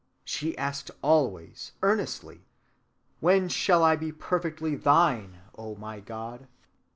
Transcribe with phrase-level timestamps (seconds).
[0.25, 2.47] She asked always earnestly,
[3.19, 6.47] 'When shall I be perfectly thine, O my God?